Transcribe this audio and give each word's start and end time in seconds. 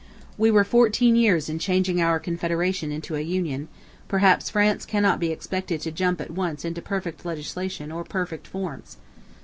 We 0.35 0.49
were 0.49 0.63
fourteen 0.63 1.15
years 1.15 1.47
in 1.47 1.59
changing 1.59 2.01
our 2.01 2.19
confederation 2.19 2.91
into 2.91 3.13
a 3.15 3.21
union, 3.21 3.67
perhaps 4.07 4.49
France 4.49 4.83
cannot 4.83 5.19
be 5.19 5.29
expected 5.31 5.79
to 5.81 5.91
jump 5.91 6.19
at 6.19 6.31
once 6.31 6.65
into 6.65 6.81
perfect 6.81 7.23
legislation 7.23 7.91
or 7.91 8.03
perfect 8.03 8.47
forms. 8.47 8.97